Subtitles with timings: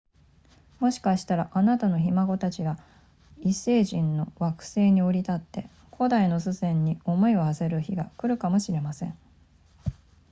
[0.79, 2.79] もしかしたらあなたのひ孫たちが
[3.41, 9.15] 異星人の惑星に降り立って古代の祖先に思いを馳せる日が来るかもしれません